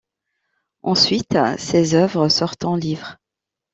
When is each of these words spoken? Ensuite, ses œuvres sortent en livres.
Ensuite, 0.81 1.37
ses 1.59 1.93
œuvres 1.93 2.27
sortent 2.27 2.65
en 2.65 2.75
livres. 2.75 3.17